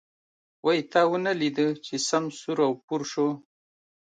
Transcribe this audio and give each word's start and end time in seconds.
وی 0.65 0.79
تا 0.91 1.01
ونه 1.09 1.31
ليده 1.39 1.67
چې 1.85 1.95
سم 2.07 2.23
سور 2.39 2.59
و 2.67 2.69
پور 2.85 3.01
شو. 3.11 3.27